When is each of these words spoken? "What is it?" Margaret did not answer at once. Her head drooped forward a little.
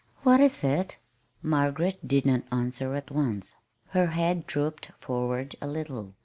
"What 0.23 0.39
is 0.39 0.63
it?" 0.63 0.97
Margaret 1.43 2.07
did 2.07 2.25
not 2.25 2.41
answer 2.51 2.95
at 2.95 3.11
once. 3.11 3.53
Her 3.89 4.07
head 4.07 4.47
drooped 4.47 4.89
forward 4.99 5.55
a 5.61 5.67
little. 5.67 6.15